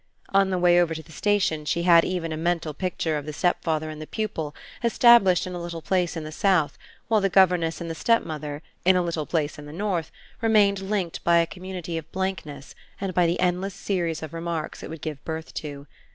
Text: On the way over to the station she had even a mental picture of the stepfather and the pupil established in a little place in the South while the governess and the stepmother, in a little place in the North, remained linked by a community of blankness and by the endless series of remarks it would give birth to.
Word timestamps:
On 0.29 0.49
the 0.49 0.57
way 0.57 0.81
over 0.81 0.95
to 0.95 1.03
the 1.03 1.11
station 1.11 1.63
she 1.63 1.83
had 1.83 2.03
even 2.03 2.31
a 2.31 2.35
mental 2.35 2.73
picture 2.73 3.19
of 3.19 3.27
the 3.27 3.33
stepfather 3.33 3.91
and 3.91 4.01
the 4.01 4.07
pupil 4.07 4.55
established 4.83 5.45
in 5.45 5.53
a 5.53 5.61
little 5.61 5.83
place 5.83 6.17
in 6.17 6.23
the 6.23 6.31
South 6.31 6.75
while 7.07 7.21
the 7.21 7.29
governess 7.29 7.79
and 7.79 7.87
the 7.87 7.93
stepmother, 7.93 8.63
in 8.83 8.95
a 8.95 9.03
little 9.03 9.27
place 9.27 9.59
in 9.59 9.67
the 9.67 9.71
North, 9.71 10.11
remained 10.41 10.79
linked 10.79 11.23
by 11.23 11.37
a 11.37 11.45
community 11.45 11.99
of 11.99 12.11
blankness 12.11 12.73
and 12.99 13.13
by 13.13 13.27
the 13.27 13.39
endless 13.39 13.75
series 13.75 14.23
of 14.23 14.33
remarks 14.33 14.81
it 14.81 14.89
would 14.89 15.01
give 15.01 15.23
birth 15.23 15.53
to. 15.53 15.85